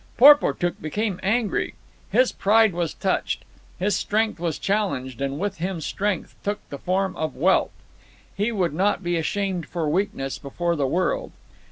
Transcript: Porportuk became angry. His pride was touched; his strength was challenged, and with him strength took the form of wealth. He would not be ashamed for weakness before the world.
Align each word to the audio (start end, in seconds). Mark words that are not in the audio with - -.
Porportuk 0.17 0.81
became 0.81 1.19
angry. 1.21 1.75
His 2.11 2.31
pride 2.31 2.73
was 2.73 2.95
touched; 2.95 3.45
his 3.77 3.95
strength 3.95 4.39
was 4.39 4.57
challenged, 4.57 5.21
and 5.21 5.37
with 5.37 5.57
him 5.59 5.79
strength 5.79 6.33
took 6.43 6.57
the 6.71 6.79
form 6.79 7.15
of 7.15 7.35
wealth. 7.35 7.69
He 8.35 8.51
would 8.51 8.73
not 8.73 9.03
be 9.03 9.15
ashamed 9.15 9.67
for 9.67 9.87
weakness 9.87 10.39
before 10.39 10.75
the 10.75 10.87
world. 10.87 11.33